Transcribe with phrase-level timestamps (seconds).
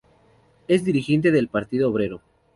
[0.67, 2.21] Es dirigente del Partido Obrero.